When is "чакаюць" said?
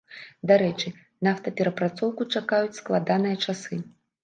2.39-2.77